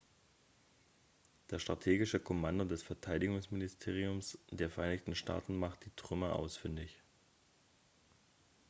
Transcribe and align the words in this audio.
das 1.47 1.61
strategische 1.61 2.19
kommando 2.19 2.65
des 2.65 2.81
verteidigungsministeriums 2.81 4.39
der 4.49 4.71
vereinigten 4.71 5.13
staaten 5.13 5.55
macht 5.59 5.85
die 5.85 5.95
trümmer 5.95 6.33
ausfindig 6.35 7.03